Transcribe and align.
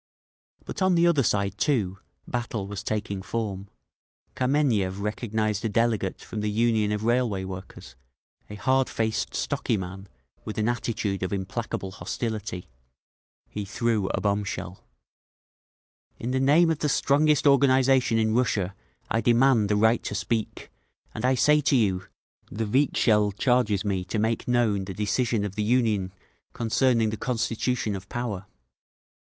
But 0.65 0.81
on 0.81 0.95
the 0.95 1.05
other 1.05 1.21
side, 1.21 1.59
too, 1.59 1.99
battle 2.27 2.65
was 2.65 2.81
taking 2.81 3.21
form. 3.21 3.69
Kameniev 4.35 4.99
recognised 5.01 5.63
a 5.63 5.69
delegate 5.69 6.21
from 6.21 6.41
the 6.41 6.49
Union 6.49 6.91
of 6.91 7.03
Railway 7.03 7.43
Workers, 7.43 7.95
a 8.49 8.55
hardfaced, 8.55 9.35
stocky 9.35 9.77
man 9.77 10.09
with 10.43 10.57
an 10.57 10.67
attitude 10.67 11.21
of 11.21 11.31
implacable 11.31 11.91
hostility. 11.91 12.67
He 13.47 13.63
threw 13.63 14.07
a 14.07 14.19
bombshell. 14.19 14.83
"In 16.17 16.31
the 16.31 16.39
name 16.39 16.71
of 16.71 16.79
the 16.79 16.89
strongest 16.89 17.45
organisation 17.45 18.17
in 18.17 18.33
Russia 18.33 18.73
I 19.11 19.21
demand 19.21 19.69
the 19.69 19.75
right 19.75 20.01
to 20.05 20.15
speak, 20.15 20.71
and 21.13 21.23
I 21.25 21.35
say 21.35 21.61
to 21.61 21.75
you: 21.75 22.07
the 22.49 22.65
Vikzhel 22.65 23.33
charges 23.33 23.85
me 23.85 24.03
to 24.05 24.17
make 24.17 24.47
known 24.47 24.85
the 24.85 24.95
decision 24.95 25.45
of 25.45 25.53
the 25.53 25.61
Union 25.61 26.11
concerning 26.53 27.11
the 27.11 27.17
constitution 27.17 27.95
of 27.95 28.09
Power. 28.09 28.47